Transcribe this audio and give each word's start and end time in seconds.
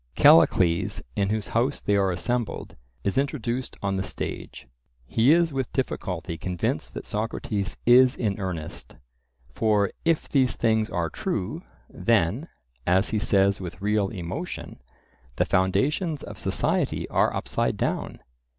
Callicles, 0.15 1.03
in 1.15 1.29
whose 1.29 1.49
house 1.49 1.79
they 1.79 1.95
are 1.95 2.09
assembled, 2.11 2.75
is 3.03 3.19
introduced 3.19 3.77
on 3.83 3.97
the 3.97 4.01
stage: 4.01 4.67
he 5.05 5.31
is 5.31 5.53
with 5.53 5.71
difficulty 5.73 6.39
convinced 6.39 6.95
that 6.95 7.05
Socrates 7.05 7.77
is 7.85 8.15
in 8.15 8.39
earnest; 8.39 8.97
for 9.53 9.91
if 10.03 10.27
these 10.27 10.55
things 10.55 10.89
are 10.89 11.11
true, 11.11 11.61
then, 11.87 12.47
as 12.87 13.11
he 13.11 13.19
says 13.19 13.61
with 13.61 13.79
real 13.79 14.09
emotion, 14.09 14.81
the 15.35 15.45
foundations 15.45 16.23
of 16.23 16.39
society 16.39 17.07
are 17.09 17.35
upside 17.35 17.77
down. 17.77 18.21